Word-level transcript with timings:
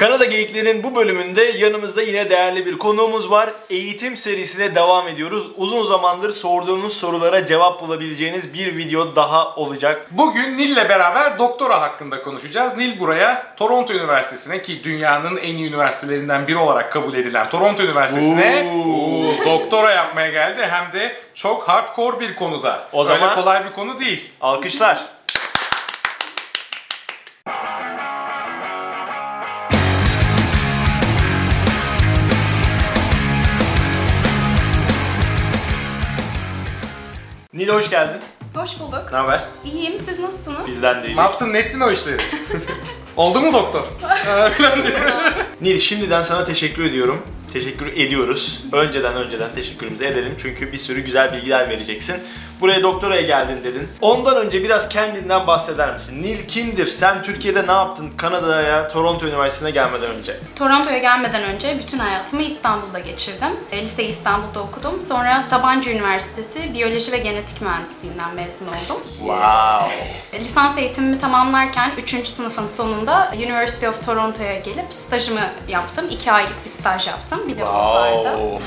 Kanada 0.00 0.24
Geyikler'in 0.24 0.82
bu 0.84 0.94
bölümünde 0.94 1.42
yanımızda 1.42 2.02
yine 2.02 2.30
değerli 2.30 2.66
bir 2.66 2.78
konuğumuz 2.78 3.30
var. 3.30 3.50
Eğitim 3.70 4.16
serisine 4.16 4.74
devam 4.74 5.08
ediyoruz. 5.08 5.46
Uzun 5.56 5.84
zamandır 5.84 6.32
sorduğunuz 6.32 6.92
sorulara 6.96 7.46
cevap 7.46 7.80
bulabileceğiniz 7.80 8.54
bir 8.54 8.76
video 8.76 9.16
daha 9.16 9.54
olacak. 9.54 10.06
Bugün 10.10 10.58
Nil'le 10.58 10.88
beraber 10.88 11.38
doktora 11.38 11.80
hakkında 11.80 12.22
konuşacağız. 12.22 12.76
Nil 12.76 13.00
buraya 13.00 13.54
Toronto 13.56 13.94
Üniversitesi'ne 13.94 14.62
ki 14.62 14.84
dünyanın 14.84 15.36
en 15.36 15.56
iyi 15.56 15.68
üniversitelerinden 15.68 16.48
biri 16.48 16.56
olarak 16.58 16.92
kabul 16.92 17.14
edilen 17.14 17.48
Toronto 17.48 17.82
Üniversitesi'ne 17.82 18.72
oo, 18.86 19.44
doktora 19.44 19.90
yapmaya 19.90 20.30
geldi. 20.30 20.66
Hem 20.70 20.92
de 20.92 21.16
çok 21.34 21.68
hardcore 21.68 22.20
bir 22.20 22.34
konuda. 22.34 22.88
O 22.92 23.04
Öyle 23.04 23.18
zaman- 23.18 23.34
kolay 23.34 23.64
bir 23.64 23.72
konu 23.72 23.98
değil. 23.98 24.30
Alkışlar. 24.40 25.00
Nil 37.60 37.68
hoş 37.68 37.90
geldin. 37.90 38.20
Hoş 38.54 38.80
bulduk. 38.80 39.04
Ne 39.12 39.18
haber? 39.18 39.40
İyiyim. 39.64 39.92
Siz 40.08 40.18
nasılsınız? 40.18 40.66
Bizden 40.66 41.02
değil. 41.02 41.14
Ne 41.14 41.20
yaptın? 41.20 41.52
Ne 41.52 41.58
ettin 41.58 41.80
o 41.80 41.90
işleri? 41.90 42.16
Oldu 43.16 43.40
mu 43.40 43.52
doktor? 43.52 43.84
Falan. 44.58 44.78
Nil 45.60 45.78
şimdiden 45.78 46.22
sana 46.22 46.44
teşekkür 46.44 46.84
ediyorum. 46.84 47.22
Teşekkür 47.52 47.86
ediyoruz. 47.86 48.62
Önceden 48.72 49.14
önceden 49.14 49.54
teşekkürümüzü 49.54 50.04
edelim. 50.04 50.34
Çünkü 50.38 50.72
bir 50.72 50.78
sürü 50.78 51.00
güzel 51.00 51.32
bilgiler 51.32 51.68
vereceksin. 51.68 52.16
Buraya 52.60 52.82
doktoraya 52.82 53.22
geldin 53.22 53.58
dedin. 53.64 53.88
Ondan 54.00 54.36
önce 54.36 54.62
biraz 54.62 54.88
kendinden 54.88 55.46
bahseder 55.46 55.92
misin? 55.92 56.22
Nil 56.22 56.46
kimdir? 56.48 56.86
Sen 56.86 57.22
Türkiye'de 57.22 57.66
ne 57.66 57.72
yaptın? 57.72 58.10
Kanada'ya, 58.16 58.88
Toronto 58.88 59.26
Üniversitesi'ne 59.26 59.70
gelmeden 59.70 60.10
önce. 60.10 60.36
Toronto'ya 60.56 60.98
gelmeden 60.98 61.42
önce 61.42 61.78
bütün 61.78 61.98
hayatımı 61.98 62.42
İstanbul'da 62.42 62.98
geçirdim. 62.98 63.48
E, 63.72 63.80
Liseyi 63.80 64.08
İstanbul'da 64.08 64.60
okudum. 64.60 65.02
Sonra 65.08 65.42
Sabancı 65.50 65.90
Üniversitesi 65.90 66.74
Biyoloji 66.74 67.12
ve 67.12 67.18
Genetik 67.18 67.62
Mühendisliğinden 67.62 68.34
mezun 68.34 68.66
oldum. 68.66 69.02
Wow. 69.18 69.94
E, 70.32 70.40
Lisans 70.40 70.78
eğitimimi 70.78 71.18
tamamlarken 71.20 71.90
3. 71.98 72.26
sınıfın 72.28 72.68
sonunda 72.68 73.32
University 73.36 73.88
of 73.88 74.06
Toronto'ya 74.06 74.58
gelip 74.58 74.92
stajımı 74.92 75.50
yaptım. 75.68 76.04
2 76.10 76.32
aylık 76.32 76.64
bir 76.64 76.70
staj 76.70 77.06
yaptım 77.06 77.40
bir. 77.48 77.54
Wow. 77.56 78.60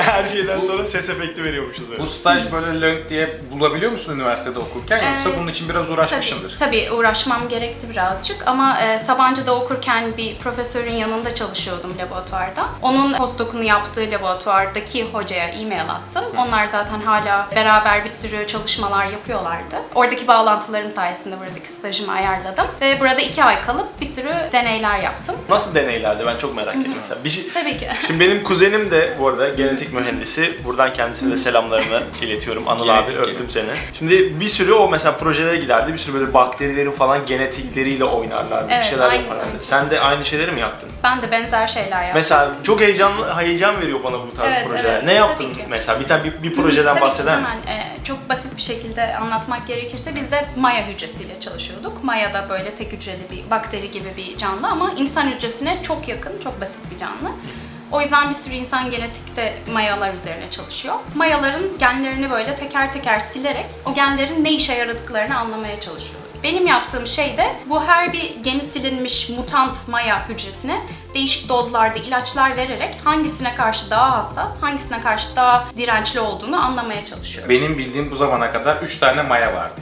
Her 0.00 0.24
şeyden 0.24 0.60
sonra 0.60 0.84
ses 0.84 1.10
efekti 1.10 1.44
veriyormuşuz 1.44 1.90
böyle. 1.90 2.02
Bu 2.02 2.06
staj 2.06 2.52
böyle 2.52 2.80
lönk 2.80 3.08
diye 3.08 3.35
bulabiliyor 3.52 3.92
musun 3.92 4.14
üniversitede 4.14 4.58
okurken 4.58 5.12
yoksa 5.12 5.30
Ee, 5.30 5.36
bunun 5.38 5.48
için 5.48 5.68
biraz 5.68 5.86
Tabii, 5.86 5.94
uğraşmışsındır? 5.94 6.56
tabii 6.58 6.90
uğraşmam 6.92 7.48
gerekti 7.48 7.90
birazcık 7.90 8.46
ama 8.48 8.80
e, 8.80 8.98
Sabancı'da 8.98 9.54
okurken 9.56 10.16
bir 10.16 10.38
profesörün 10.38 10.92
yanında 10.92 11.34
çalışıyordum 11.34 11.94
laboratuvarda. 11.98 12.66
Onun 12.82 13.12
postdoc'unu 13.14 13.62
yaptığı 13.62 14.06
laboratuvardaki 14.10 15.04
hocaya 15.12 15.48
e-mail 15.48 15.80
attım. 15.90 16.24
Onlar 16.36 16.66
zaten 16.66 17.00
hala 17.00 17.48
beraber 17.56 18.04
bir 18.04 18.08
sürü 18.08 18.46
çalışmalar 18.46 19.06
yapıyorlardı. 19.06 19.76
Oradaki 19.94 20.28
bağlantılarım 20.28 20.92
sayesinde 20.92 21.36
buradaki 21.40 21.68
stajımı 21.68 22.12
ayarladım. 22.12 22.66
Ve 22.80 23.00
burada 23.00 23.20
iki 23.20 23.44
ay 23.44 23.62
kalıp 23.62 24.00
bir 24.00 24.06
sürü 24.06 24.34
deneyler 24.52 24.98
yaptım. 24.98 25.36
Nasıl 25.48 25.74
deneylerdi? 25.74 26.26
Ben 26.26 26.36
çok 26.36 26.56
merak 26.56 26.76
ettim 26.76 26.92
mesela. 26.96 27.24
Bir 27.24 27.28
şey... 27.28 27.44
Tabii 27.54 27.78
ki. 27.78 27.88
Şimdi 28.06 28.20
benim 28.20 28.42
kuzenim 28.44 28.90
de 28.90 29.16
bu 29.20 29.28
arada 29.28 29.48
genetik 29.48 29.92
mühendisi. 29.92 30.64
Buradan 30.64 30.92
kendisine 30.92 31.32
de 31.32 31.36
selamlarımı 31.36 32.00
iletiyorum. 32.22 32.68
Anıl 32.68 32.88
abi 32.88 33.10
öptüm 33.32 33.50
seni. 33.50 33.70
Şimdi 33.98 34.40
bir 34.40 34.48
sürü 34.48 34.72
o 34.72 34.88
mesela 34.88 35.16
projelere 35.16 35.56
giderdi. 35.56 35.92
Bir 35.92 35.98
sürü 35.98 36.20
böyle 36.20 36.34
bakterilerin 36.34 36.90
falan 36.92 37.26
genetikleriyle 37.26 38.04
oynarlardı. 38.04 38.68
bir 38.68 38.74
Evet, 38.74 38.84
şeyler 38.84 39.08
aynen, 39.10 39.22
yaparlardı. 39.22 39.50
Sen 39.60 39.90
de 39.90 40.00
aynı 40.00 40.24
şeyleri 40.24 40.52
mi 40.52 40.60
yaptın? 40.60 40.88
Ben 41.04 41.22
de 41.22 41.30
benzer 41.30 41.68
şeyler 41.68 41.90
yaptım. 42.02 42.12
Mesela 42.14 42.50
çok 42.62 42.80
heyecanlı 42.80 43.34
heyecan 43.34 43.80
veriyor 43.80 44.04
bana 44.04 44.14
bu 44.18 44.34
tarz 44.34 44.52
Evet, 44.52 44.68
projeler. 44.68 44.92
evet, 44.94 45.04
ne 45.04 45.12
yaptın 45.14 45.54
ki. 45.54 45.64
mesela? 45.68 46.00
Bir 46.00 46.06
tane 46.06 46.24
bir, 46.24 46.42
bir 46.42 46.54
projeden 46.54 46.94
Tabii 46.94 47.00
bahseder 47.00 47.30
hemen, 47.32 47.42
misin? 47.42 47.60
e, 47.68 48.04
çok 48.04 48.28
basit 48.28 48.56
bir 48.56 48.62
şekilde 48.62 49.16
anlatmak 49.16 49.66
gerekirse 49.66 50.14
biz 50.16 50.30
de 50.30 50.44
Maya 50.56 50.86
hücresiyle 50.86 51.40
çalışıyorduk. 51.40 52.04
Maya 52.04 52.34
da 52.34 52.46
böyle 52.48 52.74
tek 52.74 52.92
hücreli 52.92 53.22
bir 53.30 53.50
bakteri 53.50 53.90
gibi 53.90 54.08
bir 54.16 54.36
canlı 54.38 54.68
ama 54.68 54.92
insan 54.96 55.26
hücresine 55.26 55.78
çok 55.82 56.08
yakın, 56.08 56.32
çok 56.44 56.60
basit 56.60 56.80
bir 56.94 56.98
canlı. 56.98 57.30
O 57.92 58.00
yüzden 58.00 58.30
bir 58.30 58.34
sürü 58.34 58.54
insan 58.54 58.90
genetikte 58.90 59.54
mayalar 59.72 60.14
üzerine 60.14 60.50
çalışıyor. 60.50 60.94
Mayaların 61.14 61.78
genlerini 61.78 62.30
böyle 62.30 62.56
teker 62.56 62.92
teker 62.92 63.18
silerek 63.20 63.66
o 63.84 63.94
genlerin 63.94 64.44
ne 64.44 64.52
işe 64.52 64.74
yaradıklarını 64.74 65.38
anlamaya 65.38 65.80
çalışıyorduk. 65.80 66.26
Benim 66.42 66.66
yaptığım 66.66 67.06
şey 67.06 67.36
de 67.36 67.56
bu 67.66 67.84
her 67.84 68.12
bir 68.12 68.36
geni 68.42 68.60
silinmiş 68.60 69.28
mutant 69.28 69.88
maya 69.88 70.28
hücresine 70.28 70.80
değişik 71.14 71.48
dozlarda 71.48 71.98
ilaçlar 71.98 72.56
vererek 72.56 72.94
hangisine 73.04 73.54
karşı 73.54 73.90
daha 73.90 74.18
hassas, 74.18 74.52
hangisine 74.60 75.00
karşı 75.00 75.36
daha 75.36 75.64
dirençli 75.76 76.20
olduğunu 76.20 76.64
anlamaya 76.64 77.04
çalışıyorum. 77.04 77.50
Benim 77.50 77.78
bildiğim 77.78 78.10
bu 78.10 78.14
zamana 78.14 78.52
kadar 78.52 78.76
3 78.76 78.98
tane 78.98 79.22
maya 79.22 79.54
vardı. 79.54 79.80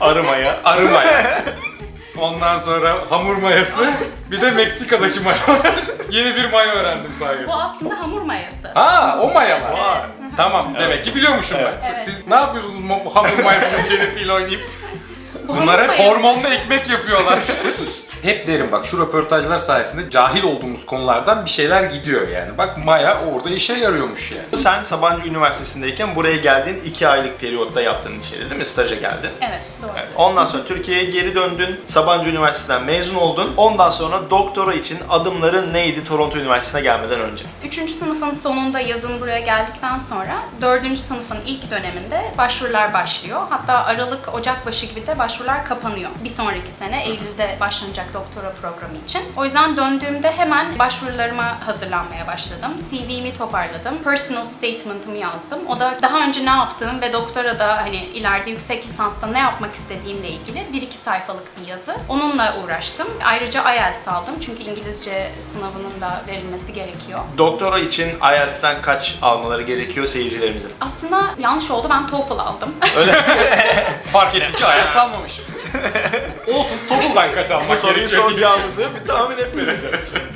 Arı 0.00 0.24
maya. 0.24 0.60
Arı 0.64 0.90
maya. 0.90 1.42
Ondan 2.18 2.56
sonra 2.56 2.98
hamur 3.10 3.36
mayası, 3.36 3.90
bir 4.30 4.40
de 4.40 4.50
Meksika'daki 4.50 5.20
maya. 5.20 5.36
Yeni 6.10 6.36
bir 6.36 6.50
maya 6.50 6.72
öğrendim 6.74 7.12
sahibi. 7.18 7.46
Bu 7.46 7.52
aslında 7.54 8.00
hamur 8.00 8.22
mayası. 8.22 8.68
Ha, 8.74 9.18
o 9.22 9.32
mayalar. 9.34 9.70
Vay. 9.72 10.00
Tamam, 10.36 10.68
demek 10.80 11.04
ki 11.04 11.14
biliyormuşum 11.14 11.58
ben. 11.58 11.64
Evet. 11.64 12.04
Siz 12.04 12.26
ne 12.26 12.34
yapıyorsunuz 12.34 12.80
mu- 12.80 13.10
hamur 13.14 13.44
mayasının 13.44 13.88
genetiğiyle 13.88 14.32
oynayıp? 14.32 14.68
Bu 15.48 15.56
Bunlar 15.56 15.80
hamur 15.80 15.92
hep 15.92 15.98
mayası- 15.98 16.10
hormonlu 16.10 16.48
ekmek 16.48 16.90
yapıyorlar. 16.90 17.38
hep 18.22 18.46
derim 18.46 18.72
bak 18.72 18.86
şu 18.86 18.98
röportajlar 18.98 19.58
sayesinde 19.58 20.10
cahil 20.10 20.42
olduğumuz 20.42 20.86
konulardan 20.86 21.44
bir 21.44 21.50
şeyler 21.50 21.84
gidiyor 21.84 22.28
yani. 22.28 22.58
Bak 22.58 22.84
maya 22.84 23.20
orada 23.24 23.50
işe 23.50 23.72
yarıyormuş 23.74 24.32
yani. 24.32 24.46
Sen 24.54 24.82
Sabancı 24.82 25.28
Üniversitesi'ndeyken 25.28 26.14
buraya 26.16 26.36
geldin. 26.36 26.80
iki 26.84 27.08
aylık 27.08 27.40
periyotta 27.40 27.80
yaptığın 27.80 28.20
işleri 28.20 28.40
değil 28.50 28.56
mi? 28.56 28.66
Staja 28.66 28.94
geldin. 28.94 29.30
Evet, 29.40 29.60
doğru. 29.82 29.90
Evet. 29.98 30.08
Ondan 30.16 30.44
sonra 30.44 30.64
Türkiye'ye 30.64 31.04
geri 31.04 31.34
döndün. 31.34 31.80
Sabancı 31.86 32.30
Üniversitesi'nden 32.30 32.84
mezun 32.84 33.14
oldun. 33.14 33.54
Ondan 33.56 33.90
sonra 33.90 34.30
doktora 34.30 34.74
için 34.74 34.98
adımların 35.10 35.74
neydi 35.74 36.04
Toronto 36.04 36.38
Üniversitesi'ne 36.38 36.80
gelmeden 36.80 37.20
önce? 37.20 37.44
Üçüncü 37.64 37.94
sınıfın 37.94 38.34
sonunda 38.42 38.80
yazın 38.80 39.20
buraya 39.20 39.40
geldikten 39.40 39.98
sonra 39.98 40.42
dördüncü 40.60 41.00
sınıfın 41.00 41.38
ilk 41.46 41.70
döneminde 41.70 42.32
başvurular 42.38 42.94
başlıyor. 42.94 43.40
Hatta 43.50 43.84
Aralık, 43.84 44.34
Ocak 44.34 44.66
başı 44.66 44.86
gibi 44.86 45.06
de 45.06 45.18
başvurular 45.18 45.64
kapanıyor. 45.64 46.10
Bir 46.24 46.28
sonraki 46.28 46.72
sene 46.78 47.04
Eylül'de 47.04 47.56
başlanacak 47.60 48.11
doktora 48.14 48.50
programı 48.50 48.98
için. 49.06 49.22
O 49.36 49.44
yüzden 49.44 49.76
döndüğümde 49.76 50.32
hemen 50.32 50.78
başvurularıma 50.78 51.66
hazırlanmaya 51.66 52.26
başladım. 52.26 52.70
CV'mi 52.90 53.34
toparladım. 53.34 54.02
Personal 54.04 54.44
statement'ımı 54.44 55.16
yazdım. 55.16 55.58
O 55.68 55.80
da 55.80 55.98
daha 56.02 56.26
önce 56.26 56.44
ne 56.46 56.50
yaptığım 56.50 57.00
ve 57.00 57.12
doktora 57.12 57.58
da 57.58 57.76
hani 57.76 57.96
ileride 57.96 58.50
yüksek 58.50 58.84
lisansta 58.84 59.26
ne 59.26 59.38
yapmak 59.38 59.74
istediğimle 59.74 60.28
ilgili 60.28 60.66
bir 60.72 60.82
iki 60.82 60.96
sayfalık 60.96 61.60
bir 61.60 61.66
yazı. 61.66 61.96
Onunla 62.08 62.54
uğraştım. 62.64 63.08
Ayrıca 63.24 63.74
IELTS 63.74 64.08
aldım 64.08 64.34
çünkü 64.40 64.62
İngilizce 64.62 65.30
sınavının 65.52 66.00
da 66.00 66.22
verilmesi 66.28 66.72
gerekiyor. 66.72 67.20
Doktora 67.38 67.78
için 67.78 68.08
IELTS'ten 68.08 68.82
kaç 68.82 69.18
almaları 69.22 69.62
gerekiyor 69.62 70.06
seyircilerimizin? 70.06 70.72
Aslında 70.80 71.30
yanlış 71.38 71.70
oldu. 71.70 71.86
Ben 71.90 72.06
TOEFL 72.06 72.38
aldım. 72.38 72.74
Fark 74.12 74.34
ettim 74.34 74.56
ki 74.56 74.64
hayat 74.64 74.92
salmamışım. 74.92 75.44
Olsun 76.54 76.76
TOEFL'dan 76.88 77.32
kaç 77.34 77.50
almak 77.50 77.70
Bu 77.70 77.76
soruyu 77.76 77.96
gerekiyor? 77.98 78.22
soracağımızı 78.22 78.88
bir 79.02 79.08
tahmin 79.08 79.38
etmedim. 79.38 79.76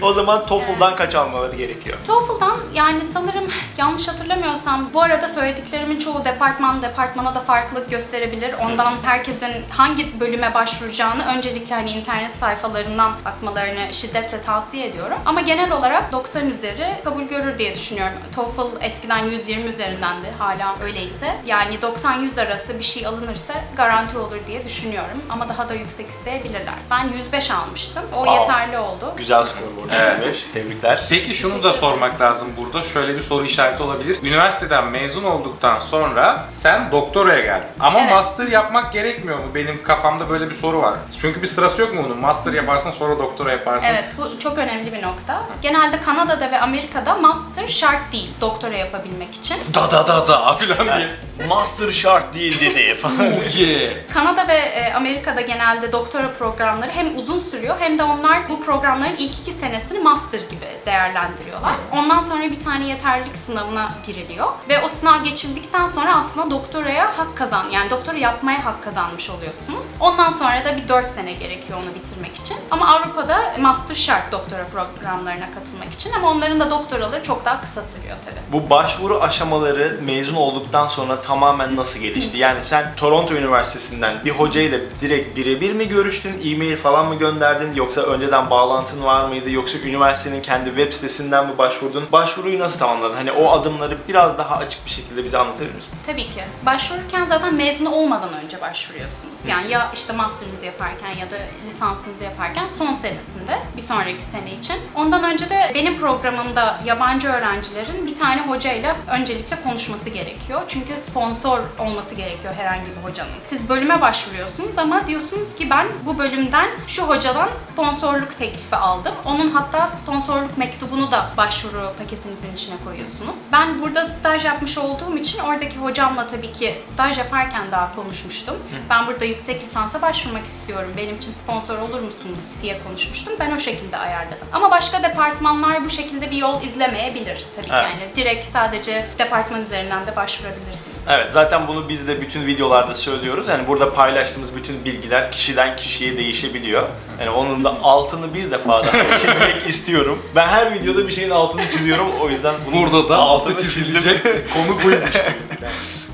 o 0.02 0.12
zaman 0.12 0.46
TOEFL'dan 0.46 0.96
kaç 0.96 1.14
almaları 1.14 1.56
gerekiyor? 1.56 1.96
TOEFL'dan 2.06 2.56
yani 2.74 3.00
sanırım 3.12 3.44
yanlış 3.78 4.08
hatırlamıyorsam 4.08 4.90
bu 4.94 5.02
arada 5.02 5.28
söylediklerimin 5.28 5.98
çoğu 5.98 6.24
departman 6.24 6.82
departmana 6.82 7.34
da 7.34 7.40
farklılık 7.40 7.90
gösterebilir. 7.90 8.54
Ondan 8.64 8.94
herkesin 9.02 9.64
hangi 9.70 10.20
bölüme 10.20 10.54
başvuracağını 10.54 11.24
öncelikle 11.26 11.74
hani 11.74 11.90
internet 11.90 12.36
sayfalarından 12.36 13.12
bakmalarını 13.24 13.94
şiddetle 13.94 14.42
tavsiye 14.42 14.86
ediyorum. 14.86 15.18
Ama 15.26 15.40
genel 15.40 15.72
olarak 15.72 16.12
90 16.12 16.50
üzeri 16.50 16.86
kabul 17.04 17.22
görür 17.22 17.58
diye 17.58 17.74
düşünüyorum. 17.74 18.18
TOEFL 18.36 18.82
eskiden 18.84 19.24
120 19.24 19.70
üzerindendi. 19.70 20.26
Hala 20.38 20.74
öyleyse. 20.84 21.36
Yani 21.46 21.78
90-100 21.78 22.40
arası 22.46 22.78
bir 22.78 22.84
şey 22.84 23.06
alınırsa 23.06 23.54
garanti 23.76 24.18
olur 24.18 24.36
diye 24.46 24.64
düşünüyorum. 24.64 25.22
Ama 25.30 25.48
daha 25.48 25.68
da 25.68 25.74
yüksek 25.74 26.05
isteyebilirler. 26.08 26.74
Ben 26.90 27.08
105 27.18 27.50
almıştım. 27.50 28.02
O 28.16 28.24
Wow. 28.24 28.40
yeterli 28.40 28.78
oldu. 28.78 29.12
Güzel 29.16 29.44
skor 29.44 29.60
bu 29.76 29.82
arada. 29.92 30.12
25. 30.12 30.44
Tebrikler. 30.54 31.06
Peki 31.08 31.34
şunu 31.34 31.62
da 31.62 31.72
sormak 31.72 32.20
lazım 32.20 32.48
burada. 32.56 32.82
Şöyle 32.82 33.14
bir 33.16 33.22
soru 33.22 33.44
işareti 33.44 33.82
olabilir. 33.82 34.18
Üniversiteden 34.22 34.84
mezun 34.86 35.24
olduktan 35.24 35.78
sonra 35.78 36.44
sen 36.50 36.92
doktoraya 36.92 37.40
geldin. 37.40 37.68
Ama 37.80 38.00
Evet. 38.00 38.10
master 38.10 38.46
yapmak 38.46 38.92
gerekmiyor 38.92 39.38
mu? 39.38 39.44
Benim 39.54 39.82
kafamda 39.82 40.30
böyle 40.30 40.48
bir 40.48 40.54
soru 40.54 40.82
var. 40.82 40.94
Çünkü 41.20 41.42
bir 41.42 41.46
sırası 41.46 41.80
yok 41.82 41.94
mu 41.94 42.02
bunun? 42.04 42.18
Master 42.18 42.52
yaparsın 42.52 42.90
sonra 42.90 43.18
doktora 43.18 43.50
yaparsın. 43.52 43.88
Evet, 43.90 44.04
bu 44.18 44.38
çok 44.40 44.58
önemli 44.58 44.92
bir 44.92 45.02
nokta. 45.02 45.42
Genelde 45.62 46.00
Kanada'da 46.00 46.50
ve 46.50 46.60
Amerika'da 46.60 47.14
master 47.14 47.68
şart 47.68 48.12
değil 48.12 48.30
doktora 48.40 48.74
yapabilmek 48.74 49.34
için. 49.34 49.56
Da 49.74 49.90
da 49.90 50.06
da 50.08 50.28
da 50.28 50.38
falan 50.56 50.98
diye. 50.98 51.08
Master 51.48 51.90
şart 51.90 52.34
değil 52.34 52.60
dedi 52.60 52.94
falan. 52.94 53.16
Oh 53.18 53.58
yeah. 53.58 53.92
Kanada 54.14 54.48
ve 54.48 54.54
e, 54.54 54.92
Amerika'da 54.94 55.40
genelde 55.40 55.92
doktora 55.96 56.32
programları 56.32 56.90
hem 56.90 57.18
uzun 57.18 57.38
sürüyor 57.38 57.76
hem 57.78 57.98
de 57.98 58.02
onlar 58.02 58.48
bu 58.48 58.60
programların 58.60 59.16
ilk 59.16 59.32
iki 59.40 59.52
senesini 59.52 59.98
master 59.98 60.38
gibi 60.38 60.66
değerlendiriyorlar. 60.86 61.74
Ondan 61.92 62.20
sonra 62.20 62.42
bir 62.42 62.60
tane 62.60 62.88
yeterlilik 62.88 63.36
sınavına 63.36 63.94
giriliyor 64.06 64.48
ve 64.68 64.84
o 64.84 64.88
sınav 64.88 65.24
geçildikten 65.24 65.88
sonra 65.88 66.16
aslında 66.16 66.50
doktoraya 66.50 67.18
hak 67.18 67.36
kazan 67.36 67.70
yani 67.70 67.90
doktora 67.90 68.18
yapmaya 68.18 68.64
hak 68.64 68.84
kazanmış 68.84 69.30
oluyorsunuz. 69.30 69.84
Ondan 70.00 70.30
sonra 70.30 70.64
da 70.64 70.76
bir 70.76 70.88
4 70.88 71.10
sene 71.10 71.32
gerekiyor 71.32 71.78
onu 71.82 71.94
bitirmek 71.94 72.36
için. 72.36 72.56
Ama 72.70 72.88
Avrupa'da 72.88 73.54
master 73.60 73.94
şart 73.94 74.32
doktora 74.32 74.64
programlarına 74.64 75.50
katılmak 75.54 75.92
için 75.92 76.12
ama 76.12 76.30
onların 76.30 76.60
da 76.60 76.70
doktoraları 76.70 77.22
çok 77.22 77.44
daha 77.44 77.60
kısa 77.60 77.82
sürüyor 77.82 78.16
tabii. 78.24 78.40
Bu 78.52 78.70
başvuru 78.70 79.20
aşamaları 79.20 79.98
mezun 80.02 80.34
olduktan 80.36 80.88
sonra 80.88 81.20
tamamen 81.20 81.76
nasıl 81.76 82.00
gelişti? 82.00 82.38
Yani 82.38 82.62
sen 82.62 82.92
Toronto 82.96 83.34
Üniversitesi'nden 83.34 84.24
bir 84.24 84.30
hocayla 84.30 84.78
direkt 85.00 85.36
birebir 85.36 85.72
mi 85.76 85.88
görüştün, 85.88 86.32
e-mail 86.44 86.76
falan 86.76 87.08
mı 87.08 87.14
gönderdin 87.14 87.74
yoksa 87.74 88.00
önceden 88.00 88.50
bağlantın 88.50 89.04
var 89.04 89.28
mıydı 89.28 89.50
yoksa 89.50 89.78
üniversitenin 89.78 90.42
kendi 90.42 90.66
web 90.66 90.92
sitesinden 90.92 91.46
mi 91.46 91.58
başvurdun? 91.58 92.04
Başvuruyu 92.12 92.58
nasıl 92.58 92.78
tamamladın? 92.78 93.14
Hani 93.14 93.32
o 93.32 93.50
adımları 93.50 93.98
biraz 94.08 94.38
daha 94.38 94.56
açık 94.56 94.86
bir 94.86 94.90
şekilde 94.90 95.24
bize 95.24 95.38
anlatabilir 95.38 95.74
misin? 95.74 95.98
Tabii 96.06 96.24
ki. 96.24 96.42
Başvururken 96.66 97.26
zaten 97.26 97.54
mezun 97.54 97.86
olmadan 97.86 98.30
önce 98.44 98.60
başvuruyorsunuz. 98.60 99.36
Yani 99.46 99.70
ya 99.70 99.90
işte 99.94 100.12
master'ınızı 100.12 100.66
yaparken 100.66 101.08
ya 101.08 101.30
da 101.30 101.36
lisansınızı 101.66 102.24
yaparken 102.24 102.66
son 102.78 102.94
senesinde 102.94 103.58
bir 103.76 103.82
sonraki 103.82 104.22
sene 104.32 104.52
için. 104.54 104.76
Ondan 104.94 105.24
önce 105.24 105.50
de 105.50 105.72
benim 105.74 105.98
programımda 105.98 106.80
yabancı 106.84 107.28
öğrencilerin 107.28 108.06
bir 108.06 108.16
tane 108.16 108.46
hocayla 108.46 108.96
öncelikle 109.10 109.62
konuşması 109.62 110.10
gerekiyor. 110.10 110.62
Çünkü 110.68 110.92
sponsor 111.10 111.58
olması 111.78 112.14
gerekiyor 112.14 112.54
herhangi 112.54 112.86
bir 112.86 113.10
hocanın. 113.10 113.30
Siz 113.46 113.68
bölüme 113.68 114.00
başvuruyorsunuz 114.00 114.78
ama 114.78 115.06
diyorsunuz 115.06 115.54
ki 115.54 115.65
ben 115.70 115.86
bu 116.06 116.18
bölümden 116.18 116.68
şu 116.86 117.02
hocadan 117.02 117.48
sponsorluk 117.54 118.38
teklifi 118.38 118.76
aldım. 118.76 119.14
Onun 119.24 119.50
hatta 119.50 119.86
sponsorluk 119.88 120.58
mektubunu 120.58 121.10
da 121.10 121.30
başvuru 121.36 121.92
paketinizin 121.98 122.54
içine 122.54 122.74
koyuyorsunuz. 122.84 123.36
Ben 123.52 123.82
burada 123.82 124.08
staj 124.08 124.44
yapmış 124.44 124.78
olduğum 124.78 125.16
için 125.16 125.38
oradaki 125.38 125.76
hocamla 125.78 126.26
tabii 126.26 126.52
ki 126.52 126.74
staj 126.86 127.18
yaparken 127.18 127.70
daha 127.70 127.94
konuşmuştum. 127.94 128.56
Ben 128.90 129.06
burada 129.06 129.24
yüksek 129.24 129.62
lisansa 129.62 130.02
başvurmak 130.02 130.46
istiyorum. 130.46 130.92
Benim 130.96 131.16
için 131.16 131.32
sponsor 131.32 131.78
olur 131.78 132.00
musunuz 132.00 132.38
diye 132.62 132.82
konuşmuştum. 132.82 133.32
Ben 133.40 133.50
o 133.56 133.58
şekilde 133.58 133.96
ayarladım. 133.96 134.48
Ama 134.52 134.70
başka 134.70 135.02
departmanlar 135.02 135.84
bu 135.84 135.90
şekilde 135.90 136.30
bir 136.30 136.36
yol 136.36 136.62
izlemeyebilir 136.62 137.46
tabii 137.56 137.66
ki. 137.66 137.72
Evet. 137.74 137.84
Yani 137.84 138.16
direkt 138.16 138.52
sadece 138.52 139.06
departman 139.18 139.62
üzerinden 139.62 140.06
de 140.06 140.16
başvurabilirsiniz. 140.16 140.95
Evet 141.08 141.32
zaten 141.32 141.68
bunu 141.68 141.88
biz 141.88 142.08
de 142.08 142.20
bütün 142.20 142.46
videolarda 142.46 142.94
söylüyoruz. 142.94 143.48
Yani 143.48 143.66
burada 143.66 143.94
paylaştığımız 143.94 144.56
bütün 144.56 144.84
bilgiler 144.84 145.32
kişiden 145.32 145.76
kişiye 145.76 146.16
değişebiliyor. 146.16 146.82
Yani 147.20 147.30
onun 147.30 147.64
da 147.64 147.76
altını 147.82 148.34
bir 148.34 148.50
defa 148.50 148.84
daha 148.86 149.16
çizmek 149.16 149.66
istiyorum. 149.68 150.22
Ben 150.36 150.48
her 150.48 150.74
videoda 150.74 151.08
bir 151.08 151.12
şeyin 151.12 151.30
altını 151.30 151.68
çiziyorum. 151.68 152.06
O 152.20 152.28
yüzden 152.28 152.54
bunun 152.66 152.82
Burada 152.82 153.08
da 153.08 153.16
altı 153.16 153.44
altını 153.44 153.58
çizilecek 153.62 154.22
konu 154.54 154.82
buymuş. 154.84 155.16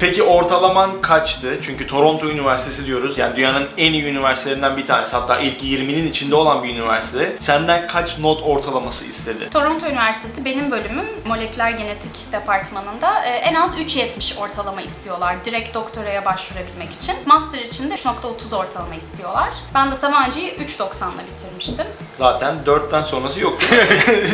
Peki 0.03 0.23
ortalaman 0.23 1.03
kaçtı? 1.03 1.59
Çünkü 1.63 1.87
Toronto 1.87 2.31
Üniversitesi 2.31 2.87
diyoruz. 2.87 3.19
Yani 3.19 3.37
dünyanın 3.37 3.69
en 3.79 3.93
iyi 3.93 4.05
üniversitelerinden 4.05 4.77
bir 4.77 4.87
tanesi. 4.87 5.17
Hatta 5.17 5.39
ilk 5.39 5.63
20'nin 5.63 6.07
içinde 6.07 6.35
olan 6.35 6.63
bir 6.63 6.69
üniversite. 6.69 7.37
Senden 7.41 7.87
kaç 7.87 8.19
not 8.19 8.43
ortalaması 8.43 9.05
istedi? 9.05 9.51
Toronto 9.51 9.87
Üniversitesi 9.87 10.45
benim 10.45 10.71
bölümüm 10.71 11.07
moleküler 11.27 11.71
genetik 11.71 12.33
departmanında 12.33 13.25
e, 13.25 13.31
en 13.31 13.55
az 13.55 13.71
3.70 13.71 14.39
ortalama 14.39 14.83
istiyorlar 14.83 15.45
direkt 15.45 15.75
doktoraya 15.75 16.25
başvurabilmek 16.25 16.93
için. 16.93 17.15
Master 17.27 17.59
için 17.59 17.91
de 17.91 17.95
3.30 17.95 18.57
ortalama 18.57 18.95
istiyorlar. 18.95 19.51
Ben 19.75 19.91
de 19.91 19.95
Sabancı'yı 19.95 20.53
3.90'la 20.55 21.23
bitirmiştim. 21.35 21.87
Zaten 22.15 22.55
4'ten 22.67 23.03
sonrası 23.03 23.41
yok. 23.41 23.59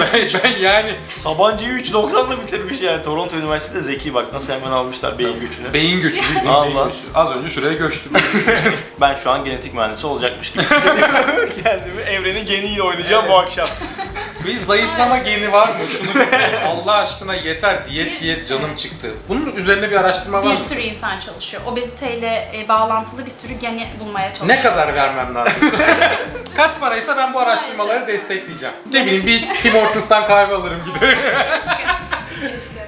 ben, 0.00 0.28
ben 0.44 0.50
yani 0.60 0.90
Sabancı'yı 1.12 1.70
3.90'la 1.70 2.40
bitirmiş 2.42 2.80
yani. 2.80 3.02
Toronto 3.02 3.36
Üniversitesi 3.36 3.76
de 3.76 3.80
zeki 3.92 4.14
bak 4.14 4.32
nasıl 4.32 4.52
hemen 4.52 4.70
almışlar 4.70 5.18
beyin 5.18 5.40
göçünü. 5.40 5.74
beyin 5.74 6.00
göçü 6.00 6.22
değil 6.22 6.42
mi? 6.44 6.50
Allah. 6.50 6.64
Beyin 6.74 6.88
göçü. 6.88 6.96
Az 7.14 7.32
önce 7.36 7.48
şuraya 7.48 7.72
göçtüm. 7.74 8.12
Ben 9.00 9.14
şu 9.14 9.30
an 9.30 9.44
genetik 9.44 9.74
mühendisi 9.74 10.06
olacakmış 10.06 10.52
gibi 10.52 10.62
hissediyorum. 10.62 11.50
Kendimi 11.64 12.00
evrenin 12.02 12.46
geniyle 12.46 12.82
oynayacağım 12.82 13.28
bu 13.28 13.38
akşam. 13.38 13.68
Bir 14.46 14.56
zayıflama 14.56 15.18
geni 15.18 15.52
var 15.52 15.68
mı? 15.68 15.74
Şunu 15.98 16.14
bir- 16.14 16.66
Allah 16.66 16.94
aşkına 16.94 17.34
yeter 17.34 17.84
diyet 17.88 18.06
Bir- 18.12 18.18
diyet 18.18 18.48
canım 18.48 18.76
çıktı. 18.76 19.10
Bunun 19.28 19.52
üzerine 19.56 19.90
bir 19.90 19.96
araştırma 19.96 20.38
var 20.38 20.44
Bir 20.44 20.50
mı? 20.52 20.58
sürü 20.58 20.80
insan 20.80 21.20
çalışıyor. 21.20 21.62
Obeziteyle 21.66 22.52
e, 22.56 22.68
bağlantılı 22.68 23.26
bir 23.26 23.30
sürü 23.30 23.52
geni 23.52 23.88
bulmaya 24.00 24.34
çalışıyor. 24.34 24.48
Ne 24.58 24.62
kadar 24.62 24.94
vermem 24.94 25.34
lazım? 25.34 25.70
Kaç 26.58 26.80
paraysa 26.80 27.16
ben 27.16 27.34
bu 27.34 27.40
araştırmaları 27.40 28.06
destekleyeceğim. 28.06 28.74
Ne 28.92 29.06
bileyim 29.06 29.26
bir 29.26 29.62
Tim 29.62 29.74
Hortons'tan 29.74 30.26
kahve 30.26 30.54
alırım 30.54 30.80
giderim. 30.84 31.18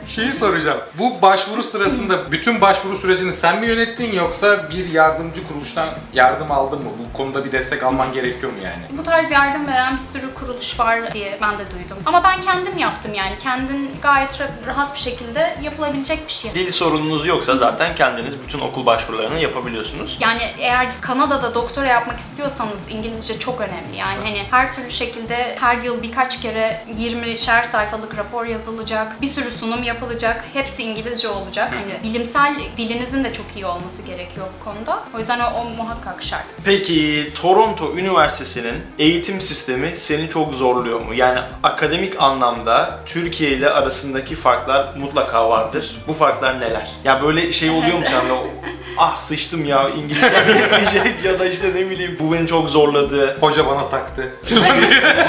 Şeyi 0.04 0.32
soracağım. 0.32 0.78
Bu 0.98 1.22
başvuru 1.22 1.62
sırasında 1.62 2.32
bütün 2.32 2.60
başvuru 2.60 2.96
sürecini 2.96 3.32
sen 3.32 3.60
mi 3.60 3.66
yönettin 3.66 4.12
yoksa 4.12 4.70
bir 4.70 4.86
yardımcı 4.86 5.48
kuruluştan 5.48 5.88
yardım 6.12 6.50
aldın 6.52 6.78
mı? 6.78 6.90
Bu 7.14 7.16
konuda 7.16 7.44
bir 7.44 7.52
destek 7.52 7.82
alman 7.82 8.12
gerekiyor 8.12 8.52
mu 8.52 8.58
yani? 8.64 8.98
Bu 8.98 9.02
tarz 9.02 9.30
yardım 9.30 9.66
veren 9.66 9.96
bir 9.96 10.02
sürü 10.02 10.34
kuruluş 10.34 10.80
var 10.80 11.12
diye 11.12 11.38
ben 11.42 11.52
de 11.58 11.62
duydum. 11.70 11.98
Ama 12.06 12.24
ben 12.24 12.40
kendim 12.40 12.78
yaptım 12.78 13.14
yani. 13.14 13.38
Kendin 13.38 13.90
gayet 14.02 14.32
ra- 14.40 14.66
rahat 14.66 14.94
bir 14.94 15.00
şekilde 15.00 15.56
yapılabilecek 15.62 16.26
bir 16.28 16.32
şey. 16.32 16.54
Dil 16.54 16.70
sorununuz 16.70 17.26
yoksa 17.26 17.56
zaten 17.56 17.94
kendiniz 17.94 18.34
bütün 18.46 18.60
okul 18.60 18.86
başvurularını 18.86 19.38
yapabiliyorsunuz. 19.40 20.16
Yani 20.20 20.42
eğer 20.58 20.88
Kanada'da 21.00 21.54
doktora 21.54 21.86
yapmak 21.86 22.18
istiyorsanız 22.20 22.78
İngilizce 22.88 23.38
çok 23.38 23.60
önemli. 23.60 23.96
Yani 23.96 24.18
hani 24.22 24.42
her 24.50 24.72
türlü 24.72 24.92
şekilde 24.92 25.56
her 25.60 25.76
yıl 25.76 26.02
birkaç 26.02 26.40
kere 26.40 26.84
20'şer 26.98 27.64
sayfalık 27.64 28.16
rapor 28.16 28.44
yazılacak, 28.46 29.22
bir 29.22 29.26
sürü 29.26 29.50
sunum 29.50 29.82
yapılacak. 29.94 30.44
Hepsi 30.52 30.82
İngilizce 30.82 31.28
olacak. 31.28 31.72
Hani 31.74 32.12
bilimsel 32.12 32.54
dilinizin 32.76 33.24
de 33.24 33.32
çok 33.32 33.46
iyi 33.56 33.66
olması 33.66 34.02
gerekiyor 34.02 34.46
bu 34.60 34.64
konuda. 34.64 35.04
O 35.14 35.18
yüzden 35.18 35.40
o, 35.40 35.44
o 35.60 35.64
muhakkak 35.64 36.22
şart. 36.22 36.44
Peki 36.64 37.30
Toronto 37.42 37.96
Üniversitesi'nin 37.96 38.82
eğitim 38.98 39.40
sistemi 39.40 39.92
seni 39.96 40.28
çok 40.28 40.54
zorluyor 40.54 41.00
mu? 41.00 41.14
Yani 41.14 41.40
akademik 41.62 42.22
anlamda 42.22 42.98
Türkiye 43.06 43.50
ile 43.50 43.70
arasındaki 43.70 44.34
farklar 44.36 44.94
mutlaka 44.96 45.50
vardır. 45.50 45.96
Bu 46.08 46.12
farklar 46.12 46.60
neler? 46.60 46.90
Ya 47.04 47.22
böyle 47.22 47.52
şey 47.52 47.70
oluyor 47.70 47.98
mu 47.98 48.04
sende? 48.06 48.30
Ah 48.98 49.18
sıçtım 49.18 49.64
ya 49.64 49.88
İngilizce 49.88 51.16
ya 51.28 51.38
da 51.40 51.46
işte 51.46 51.68
ne 51.74 51.90
bileyim 51.90 52.16
bu 52.20 52.32
beni 52.32 52.46
çok 52.46 52.70
zorladı. 52.70 53.36
Hoca 53.40 53.66
bana 53.66 53.88
taktı. 53.88 54.34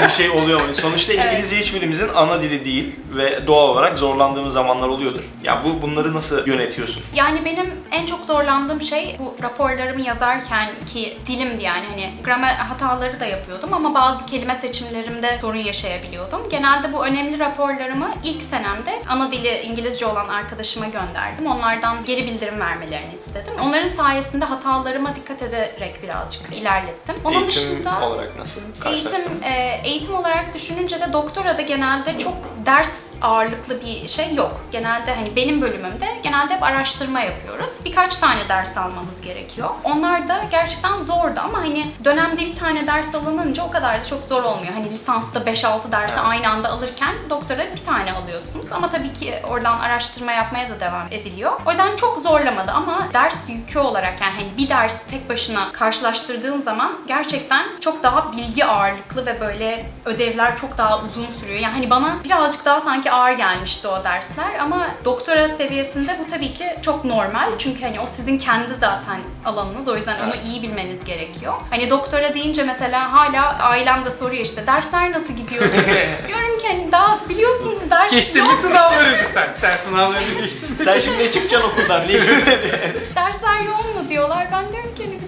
bir 0.04 0.08
şey 0.08 0.30
oluyor 0.30 0.60
mu? 0.60 0.74
Sonuçta 0.74 1.12
Evet. 1.12 1.24
İngilizce 1.32 1.56
hiçbirimizin 1.56 2.08
ana 2.16 2.42
dili 2.42 2.64
değil 2.64 3.00
ve 3.16 3.46
doğal 3.46 3.68
olarak 3.68 3.98
zorlandığımız 3.98 4.52
zamanlar 4.52 4.88
oluyordur. 4.88 5.22
Ya 5.44 5.62
bu 5.64 5.82
bunları 5.82 6.14
nasıl 6.14 6.46
yönetiyorsun? 6.46 7.02
Yani 7.14 7.44
benim 7.44 7.70
en 7.90 8.06
çok 8.06 8.24
zorlandığım 8.24 8.80
şey 8.82 9.16
bu 9.18 9.36
raporlarımı 9.42 10.00
yazarken 10.00 10.68
ki 10.92 11.18
dilimdi 11.26 11.62
yani 11.62 11.86
hani 11.90 12.10
gramer 12.24 12.54
hataları 12.54 13.20
da 13.20 13.24
yapıyordum 13.24 13.74
ama 13.74 13.94
bazı 13.94 14.26
kelime 14.26 14.54
seçimlerimde 14.54 15.38
sorun 15.40 15.58
yaşayabiliyordum. 15.58 16.40
Genelde 16.50 16.92
bu 16.92 17.04
önemli 17.06 17.38
raporlarımı 17.38 18.08
ilk 18.24 18.42
senemde 18.42 19.02
ana 19.08 19.32
dili 19.32 19.48
İngilizce 19.60 20.06
olan 20.06 20.28
arkadaşıma 20.28 20.86
gönderdim. 20.86 21.46
Onlardan 21.46 21.96
geri 22.04 22.26
bildirim 22.26 22.60
vermelerini 22.60 23.14
istedim. 23.14 23.51
Onların 23.60 23.88
sayesinde 23.88 24.44
hatalarıma 24.44 25.16
dikkat 25.16 25.42
ederek 25.42 26.02
birazcık 26.02 26.52
ilerlettim. 26.54 27.14
Onun 27.24 27.34
Eğitim 27.34 27.48
dışında 27.48 28.06
olarak 28.08 28.38
nasıl? 28.38 28.60
Eğitim, 28.86 29.42
e, 29.42 29.80
eğitim 29.84 30.14
olarak 30.14 30.54
düşününce 30.54 31.00
de 31.00 31.12
doktorada 31.12 31.62
genelde 31.62 32.18
çok 32.18 32.34
ders 32.66 33.00
ağırlıklı 33.22 33.80
bir 33.80 34.08
şey 34.08 34.34
yok. 34.34 34.60
Genelde 34.72 35.14
hani 35.14 35.36
benim 35.36 35.62
bölümümde 35.62 36.06
genelde 36.22 36.54
hep 36.54 36.62
araştırma 36.62 37.20
yapıyoruz. 37.20 37.70
Birkaç 37.84 38.16
tane 38.16 38.48
ders 38.48 38.78
almamız 38.78 39.20
gerekiyor. 39.20 39.68
Onlar 39.84 40.28
da 40.28 40.44
gerçekten 40.50 41.00
zordu 41.00 41.40
ama 41.44 41.58
hani 41.58 41.86
dönemde 42.04 42.36
bir 42.36 42.54
tane 42.54 42.86
ders 42.86 43.14
alınınca 43.14 43.62
o 43.64 43.70
kadar 43.70 44.00
da 44.00 44.04
çok 44.04 44.24
zor 44.28 44.42
olmuyor. 44.42 44.72
Hani 44.72 44.90
lisansta 44.90 45.38
5-6 45.40 45.92
dersi 45.92 46.14
Evet. 46.14 46.24
aynı 46.26 46.48
anda 46.48 46.68
alırken 46.68 47.14
doktora 47.30 47.62
bir 47.74 47.84
tane 47.86 48.12
alıyorsunuz. 48.12 48.72
Ama 48.72 48.90
tabii 48.90 49.12
ki 49.12 49.34
oradan 49.50 49.78
araştırma 49.80 50.32
yapmaya 50.32 50.70
da 50.70 50.80
devam 50.80 51.06
ediliyor. 51.10 51.52
O 51.66 51.70
yüzden 51.70 51.96
çok 51.96 52.22
zorlamadı 52.22 52.72
ama 52.72 53.06
ders 53.14 53.48
yükü 53.48 53.78
olarak 53.78 54.20
yani 54.20 54.32
hani 54.34 54.48
bir 54.58 54.68
dersi 54.68 55.10
tek 55.10 55.28
başına 55.28 55.72
karşılaştırdığım 55.72 56.62
zaman 56.62 56.92
gerçekten 57.06 57.66
çok 57.80 58.02
daha 58.02 58.32
bilgi 58.32 58.64
ağırlıklı 58.64 59.26
ve 59.26 59.40
böyle 59.40 59.86
ödevler 60.04 60.56
çok 60.56 60.78
daha 60.78 60.98
uzun 61.00 61.26
sürüyor. 61.40 61.58
Yani 61.60 61.72
hani 61.74 61.90
bana 61.90 62.16
birazcık 62.52 62.66
daha 62.66 62.80
sanki 62.80 63.10
ağır 63.10 63.32
gelmişti 63.32 63.88
o 63.88 64.04
dersler 64.04 64.58
ama 64.60 64.88
doktora 65.04 65.48
seviyesinde 65.48 66.16
bu 66.20 66.30
tabii 66.30 66.54
ki 66.54 66.64
çok 66.82 67.04
normal. 67.04 67.52
Çünkü 67.58 67.82
hani 67.82 68.00
o 68.00 68.06
sizin 68.06 68.38
kendi 68.38 68.74
zaten 68.74 69.20
alanınız. 69.44 69.88
O 69.88 69.96
yüzden 69.96 70.20
onu 70.24 70.34
Evet. 70.34 70.46
iyi 70.46 70.62
bilmeniz 70.62 71.04
gerekiyor. 71.04 71.54
Hani 71.70 71.90
doktora 71.90 72.34
deyince 72.34 72.62
mesela 72.62 73.12
hala 73.12 73.58
ailem 73.58 74.04
de 74.04 74.10
soruyor 74.10 74.44
işte 74.44 74.66
dersler 74.66 75.12
nasıl 75.12 75.32
gidiyor? 75.32 75.62
Diyorum 76.28 76.58
ki 76.58 76.68
hani 76.68 76.92
daha 76.92 77.18
biliyorsunuz 77.28 77.78
ders 77.90 78.10
Geçtin 78.10 78.42
mi 78.42 78.54
sınavlarını 78.62 79.26
sen? 79.26 79.48
Sen 79.60 79.72
sınavlarını 79.72 80.40
geçtin 80.40 80.70
mi? 80.70 80.76
Sen 80.84 80.98
şimdi 80.98 81.18
ne 81.18 81.30
çıkacaksın 81.30 81.70
okuldan? 81.70 82.02
Ne 82.08 82.12
Dersler 83.14 83.60
yoğun 83.66 84.02
mu 84.02 84.08
diyorlar. 84.08 84.46
Ben 84.52 84.72
diyorum 84.72 84.94
ki 84.94 85.04
hani 85.06 85.21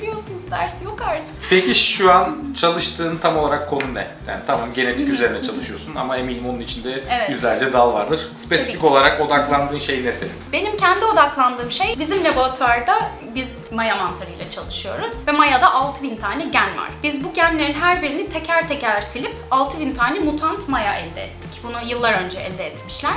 biliyorsunuz 0.54 0.82
ders 0.82 0.82
yok 0.84 1.02
artık. 1.02 1.24
Peki 1.50 1.74
şu 1.74 2.12
an 2.12 2.38
çalıştığın 2.60 3.16
tam 3.16 3.36
olarak 3.38 3.70
konu 3.70 3.94
ne? 3.94 4.06
Yani 4.28 4.40
tamam 4.46 4.72
genetik 4.74 5.08
üzerine 5.08 5.42
çalışıyorsun 5.42 5.94
ama 5.94 6.16
eminim 6.16 6.48
onun 6.48 6.60
içinde 6.60 7.04
Evet. 7.10 7.30
yüzlerce 7.30 7.72
dal 7.72 7.92
vardır. 7.92 8.28
Spesifik 8.36 8.84
olarak 8.84 9.20
odaklandığın 9.20 9.78
şey 9.78 10.04
ne 10.04 10.12
senin? 10.12 10.32
Benim 10.52 10.76
kendi 10.76 11.04
odaklandığım 11.04 11.70
şey 11.70 11.94
bizim 11.98 12.24
laboratuvarda 12.24 12.94
biz 13.34 13.46
maya 13.72 13.96
mantarıyla 13.96 14.50
çalışıyoruz 14.50 15.12
ve 15.26 15.32
mayada 15.32 15.72
6000 15.74 16.16
tane 16.16 16.44
gen 16.44 16.76
var. 16.76 16.90
Biz 17.02 17.24
bu 17.24 17.32
genlerin 17.34 17.74
her 17.74 18.02
birini 18.02 18.28
teker 18.28 18.68
teker 18.68 19.02
silip 19.02 19.36
6000 19.50 19.92
tane 19.94 20.18
mutant 20.20 20.68
maya 20.68 20.94
elde 20.94 21.22
ettik. 21.24 21.60
Bunu 21.64 21.76
yıllar 21.86 22.12
önce 22.12 22.38
elde 22.40 22.66
etmişler. 22.66 23.12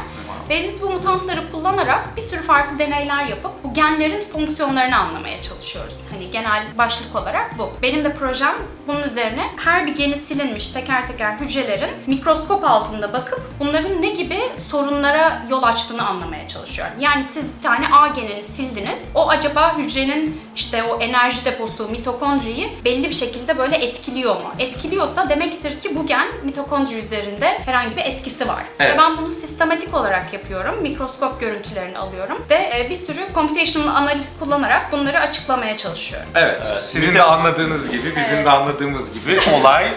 Ve 0.49 0.63
biz 0.63 0.81
bu 0.81 0.89
mutantları 0.89 1.51
kullanarak 1.51 2.17
bir 2.17 2.21
sürü 2.21 2.41
farklı 2.41 2.79
deneyler 2.79 3.25
yapıp 3.25 3.51
bu 3.63 3.73
genlerin 3.73 4.21
fonksiyonlarını 4.21 4.97
anlamaya 4.97 5.41
çalışıyoruz. 5.41 5.95
Hani 6.13 6.31
genel 6.31 6.63
başlık 6.77 7.15
olarak 7.15 7.26
bu. 7.57 7.69
Benim 7.81 8.05
de 8.05 8.13
projem 8.13 8.55
bunun 8.87 9.03
üzerine 9.03 9.43
her 9.65 9.87
bir 9.87 9.95
geni 9.95 10.17
silinmiş 10.17 10.69
teker 10.69 11.07
teker 11.07 11.33
hücrelerin 11.33 11.89
mikroskop 12.07 12.63
altında 12.63 13.13
bakıp 13.13 13.41
bunların 13.59 14.01
ne 14.01 14.09
gibi 14.09 14.39
sorunlara 14.71 15.41
yol 15.49 15.63
açtığını 15.63 16.07
anlamaya 16.07 16.47
çalışıyorum. 16.47 16.93
Yani 16.99 17.23
siz 17.23 17.57
bir 17.57 17.63
tane 17.63 17.87
A 17.93 18.07
genini 18.07 18.43
sildiniz. 18.43 18.99
O 19.15 19.29
acaba 19.29 19.77
hücrenin 19.77 20.41
işte 20.55 20.83
o 20.83 20.99
enerji 20.99 21.45
deposu 21.45 21.87
mitokondriyi 21.89 22.77
belli 22.85 23.09
bir 23.09 23.15
şekilde 23.15 23.57
böyle 23.57 23.75
etkiliyor 23.75 24.35
mu? 24.35 24.51
Etkiliyorsa 24.59 25.29
demektir 25.29 25.79
ki 25.79 25.95
bu 25.95 26.05
gen 26.05 26.27
mitokondri 26.43 26.99
üzerinde 26.99 27.47
herhangi 27.65 27.97
bir 27.97 28.01
etkisi 28.01 28.47
var. 28.47 28.63
Evet. 28.79 28.93
Ve 28.93 28.97
ben 28.97 29.17
bunu 29.17 29.31
sistematik 29.31 29.93
olarak 29.93 30.33
yapıyorum. 30.33 30.81
Mikroskop 30.81 31.39
görüntülerini 31.39 31.97
alıyorum 31.97 32.45
ve 32.49 32.55
e, 32.55 32.87
bir 32.89 32.95
sürü 32.95 33.21
computational 33.33 33.95
analiz 33.95 34.39
kullanarak 34.39 34.91
bunları 34.91 35.19
açıklamaya 35.19 35.77
çalışıyorum. 35.77 36.29
Evet, 36.35 36.65
sizin 36.65 37.16
de 37.17 37.23
anladığınız 37.23 37.91
gibi, 37.91 38.15
bizim 38.15 38.45
de 38.45 38.49
anladığımız 38.49 39.13
gibi 39.13 39.39
olay 39.59 39.87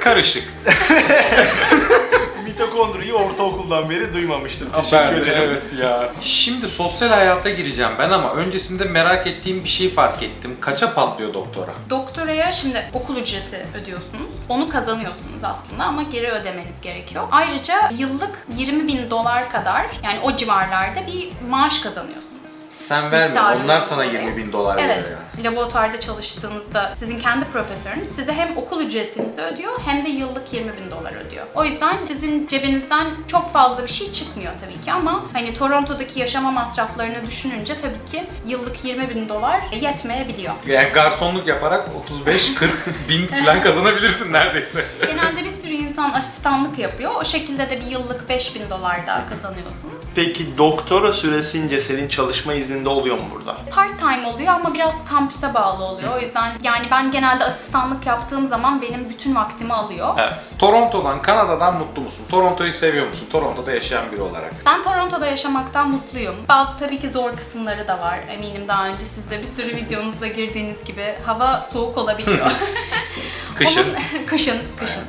karışık. 0.00 0.44
Mitokondriyi 2.44 3.14
ortaokuldan 3.14 3.90
beri 3.90 4.14
duymamıştım. 4.14 4.68
Teşekkür 4.72 4.96
Ben 4.96 5.16
de, 5.16 5.20
ederim. 5.22 5.42
evet 5.50 5.74
ya. 5.82 6.12
Şimdi 6.20 6.68
sosyal 6.68 7.08
hayata 7.08 7.50
gireceğim 7.50 7.90
ben 7.98 8.10
ama 8.10 8.32
öncesinde 8.34 8.84
merak 8.84 9.26
ettiğim 9.26 9.64
bir 9.64 9.68
şeyi 9.68 9.90
fark 9.90 10.22
ettim. 10.22 10.56
Kaça 10.60 10.94
patlıyor 10.94 11.34
doktora? 11.34 11.70
Doktoraya 11.90 12.52
şimdi 12.52 12.90
okul 12.92 13.16
ücreti 13.16 13.66
ödüyorsunuz. 13.82 14.30
Onu 14.48 14.68
kazanıyorsunuz 14.68 15.44
aslında 15.44 15.84
ama 15.84 16.02
geri 16.02 16.30
ödemeniz 16.30 16.80
gerekiyor. 16.80 17.24
Ayrıca 17.30 17.90
yıllık 17.98 18.46
20 18.56 18.86
bin 18.88 19.10
dolar 19.10 19.52
kadar 19.52 19.86
yani 20.04 20.20
o 20.22 20.36
civarlarda 20.36 21.06
bir 21.06 21.28
maaş 21.50 21.78
kazanıyorsunuz. 21.78 22.29
Sen 22.72 23.10
verme, 23.10 23.26
Miktarı 23.28 23.58
onlar 23.64 23.80
sana 23.80 23.96
dolayı. 24.04 24.12
20 24.12 24.36
bin 24.36 24.52
dolar 24.52 24.78
Evet, 24.78 25.04
veriyor 25.04 25.18
yani. 25.38 25.44
laboratuvarda 25.46 26.00
çalıştığınızda 26.00 26.92
sizin 26.94 27.18
kendi 27.18 27.44
profesörünüz 27.44 28.08
size 28.08 28.32
hem 28.32 28.56
okul 28.56 28.80
ücretinizi 28.80 29.42
ödüyor 29.42 29.72
hem 29.84 30.04
de 30.04 30.08
yıllık 30.08 30.52
20 30.52 30.76
bin 30.76 30.90
dolar 30.90 31.12
ödüyor. 31.26 31.46
O 31.54 31.64
yüzden 31.64 31.96
sizin 32.08 32.46
cebinizden 32.46 33.06
çok 33.28 33.52
fazla 33.52 33.82
bir 33.82 33.88
şey 33.88 34.12
çıkmıyor 34.12 34.52
tabii 34.60 34.80
ki 34.80 34.92
ama 34.92 35.24
hani 35.32 35.54
Toronto'daki 35.54 36.20
yaşama 36.20 36.50
masraflarını 36.50 37.26
düşününce 37.26 37.78
tabii 37.78 38.10
ki 38.12 38.26
yıllık 38.46 38.84
20 38.84 39.10
bin 39.10 39.28
dolar 39.28 39.60
yetmeyebiliyor. 39.80 40.52
Yani 40.66 40.88
garsonluk 40.88 41.46
yaparak 41.46 41.88
35-40 42.26 42.68
bin 43.08 43.26
falan 43.26 43.62
kazanabilirsin 43.62 44.32
neredeyse. 44.32 44.84
Genelde 45.06 45.44
bir 45.44 45.50
sürü 45.50 45.72
insan 45.72 46.10
asistanlık 46.12 46.78
yapıyor. 46.78 47.12
O 47.20 47.24
şekilde 47.24 47.70
de 47.70 47.80
bir 47.80 47.86
yıllık 47.86 48.28
5000 48.28 48.70
dolar 48.70 49.06
daha 49.06 49.28
kazanıyorsunuz. 49.28 49.99
Peki 50.14 50.58
doktora 50.58 51.12
süresince 51.12 51.78
senin 51.78 52.08
çalışma 52.08 52.52
izninde 52.54 52.88
oluyor 52.88 53.16
mu 53.18 53.24
burada? 53.34 53.56
Part 53.70 53.98
time 53.98 54.26
oluyor 54.26 54.52
ama 54.52 54.74
biraz 54.74 54.94
kampüse 55.10 55.54
bağlı 55.54 55.84
oluyor. 55.84 56.16
O 56.16 56.20
yüzden 56.20 56.52
yani 56.62 56.88
ben 56.90 57.10
genelde 57.10 57.44
asistanlık 57.44 58.06
yaptığım 58.06 58.48
zaman 58.48 58.82
benim 58.82 59.08
bütün 59.10 59.34
vaktimi 59.34 59.72
alıyor. 59.74 60.14
Evet. 60.18 60.52
Toronto'dan, 60.58 61.22
Kanada'dan 61.22 61.76
mutlu 61.78 62.02
musun? 62.02 62.26
Toronto'yu 62.30 62.72
seviyor 62.72 63.08
musun? 63.08 63.28
Toronto'da 63.32 63.72
yaşayan 63.72 64.12
biri 64.12 64.20
olarak. 64.22 64.52
Ben 64.66 64.82
Toronto'da 64.82 65.26
yaşamaktan 65.26 65.90
mutluyum. 65.90 66.34
Bazı 66.48 66.78
tabii 66.78 67.00
ki 67.00 67.10
zor 67.10 67.36
kısımları 67.36 67.88
da 67.88 67.98
var. 67.98 68.18
Eminim 68.28 68.68
daha 68.68 68.86
önce 68.88 69.04
siz 69.04 69.30
de 69.30 69.42
bir 69.42 69.46
sürü 69.62 69.76
videonuzda 69.76 70.26
girdiğiniz 70.26 70.84
gibi 70.84 71.14
hava 71.26 71.68
soğuk 71.72 71.98
olabiliyor. 71.98 72.46
Kışın. 73.54 73.84
Onun, 73.90 74.24
kışın, 74.26 74.56
kışın. 74.80 75.04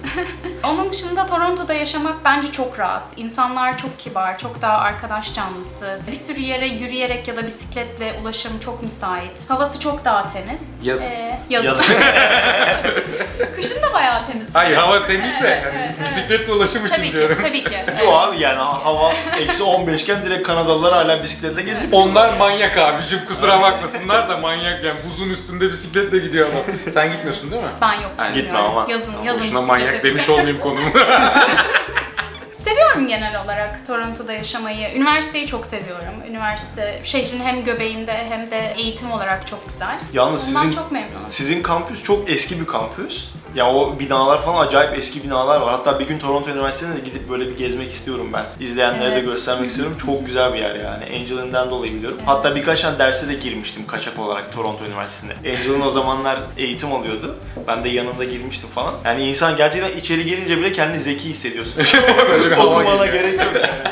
Onun 0.63 0.89
dışında 0.89 1.25
Toronto'da 1.25 1.73
yaşamak 1.73 2.15
bence 2.25 2.51
çok 2.51 2.79
rahat. 2.79 3.03
İnsanlar 3.17 3.77
çok 3.77 3.99
kibar, 3.99 4.37
çok 4.37 4.61
daha 4.61 4.77
arkadaş 4.77 5.33
canlısı. 5.35 5.99
Bir 6.07 6.15
sürü 6.15 6.39
yere 6.39 6.67
yürüyerek 6.67 7.27
ya 7.27 7.37
da 7.37 7.45
bisikletle 7.47 8.13
ulaşım 8.21 8.59
çok 8.59 8.83
müsait. 8.83 9.31
Havası 9.47 9.79
çok 9.79 10.05
daha 10.05 10.33
temiz. 10.33 10.61
Yazın. 10.83 11.09
Ee, 11.11 11.39
yazın. 11.49 11.67
Yazın. 11.67 11.85
kışın 13.55 13.81
da 13.81 13.93
bayağı 13.93 14.25
temiz. 14.27 14.47
Hayır 14.53 14.77
hava 14.77 15.05
temiz 15.05 15.33
de 15.33 15.37
Evet, 15.47 15.63
yani 15.65 15.75
evet, 15.77 15.95
evet. 15.99 16.09
bisikletle 16.09 16.53
ulaşım 16.53 16.85
için 16.85 16.95
Tabii 16.95 17.07
ki, 17.07 17.13
diyorum. 17.13 17.37
tabii 17.41 17.63
ki. 17.63 17.71
Yo 18.03 18.11
abi 18.11 18.39
yani 18.39 18.57
ha- 18.57 18.85
hava 18.85 19.13
eksi 19.39 19.63
15 19.63 20.03
iken 20.03 20.25
direkt 20.25 20.47
Kanadalılar 20.47 20.93
hala 20.93 21.23
bisikletle 21.23 21.61
geziyor. 21.61 21.89
Onlar 21.91 22.37
manyak 22.37 22.77
abicim 22.77 23.19
kusura 23.27 23.61
bakmasınlar 23.61 24.29
da 24.29 24.37
manyak 24.37 24.83
yani 24.83 24.97
buzun 25.09 25.29
üstünde 25.29 25.69
bisikletle 25.71 26.17
gidiyor 26.17 26.47
adam. 26.49 26.93
Sen 26.93 27.11
gitmiyorsun 27.11 27.51
değil 27.51 27.63
mi? 27.63 27.69
Ben 27.81 27.93
yok. 27.93 28.11
Yani 28.19 28.33
gitme 28.35 28.59
ama. 28.59 28.85
Yazın, 28.89 29.13
yazın. 29.25 29.41
Boşuna 29.41 29.61
manyak 29.61 30.03
demiş 30.03 30.29
olmayayım 30.29 30.50
konumu. 30.59 30.89
Seviyorum 32.65 33.07
genel 33.07 33.43
olarak 33.45 33.87
Toronto'da 33.87 34.33
yaşamayı. 34.33 34.95
Üniversiteyi 34.95 35.47
çok 35.47 35.65
seviyorum. 35.65 36.13
Üniversite 36.29 37.01
şehrin 37.03 37.39
hem 37.39 37.63
göbeğinde 37.63 38.25
hem 38.29 38.51
de 38.51 38.73
eğitim 38.77 39.11
olarak 39.11 39.47
çok 39.47 39.71
güzel. 39.71 39.99
Yalnız 40.13 40.49
Ondan 40.49 40.61
sizin 40.61 40.75
çok 40.75 40.91
memnunum. 40.91 41.21
sizin 41.27 41.61
kampüs 41.63 42.03
çok 42.03 42.29
eski 42.29 42.59
bir 42.59 42.67
kampüs. 42.67 43.29
Ya 43.55 43.73
o 43.73 43.99
binalar 43.99 44.41
falan 44.41 44.67
acayip 44.67 44.97
eski 44.97 45.23
binalar 45.23 45.61
var. 45.61 45.69
Hatta 45.73 45.99
bir 45.99 46.07
gün 46.07 46.19
Toronto 46.19 46.49
Üniversitesi'ne 46.49 46.95
de 46.95 46.99
gidip 47.09 47.29
böyle 47.29 47.47
bir 47.47 47.57
gezmek 47.57 47.91
istiyorum 47.91 48.29
ben. 48.33 48.45
İzleyenlere 48.59 49.11
de 49.11 49.15
Evet. 49.15 49.25
göstermek 49.25 49.69
istiyorum. 49.69 49.97
Çok 50.05 50.25
güzel 50.25 50.53
bir 50.53 50.59
yer 50.59 50.75
yani. 50.75 51.03
Angelin'den 51.19 51.69
dolayı 51.69 51.93
biliyorum. 51.93 52.17
Hatta 52.25 52.55
birkaç 52.55 52.81
tane 52.81 52.99
derse 52.99 53.27
de 53.27 53.33
girmiştim 53.33 53.87
kaçak 53.87 54.19
olarak 54.19 54.53
Toronto 54.53 54.85
Üniversitesi'nde. 54.85 55.33
Angelin 55.57 55.81
o 55.81 55.89
zamanlar 55.89 56.37
eğitim 56.57 56.93
alıyordu. 56.93 57.35
Ben 57.67 57.83
de 57.83 57.89
yanında 57.89 58.23
girmiştim 58.23 58.69
falan. 58.69 58.93
Yani 59.05 59.27
insan 59.29 59.55
gerçekten 59.55 59.97
içeri 59.99 60.25
girince 60.25 60.57
bile 60.57 60.73
kendini 60.73 60.99
zeki 60.99 61.23
hissediyorsun. 61.29 61.73
Okumana 62.59 63.05
gerek 63.05 63.33
yok 63.33 63.51
yani. 63.55 63.90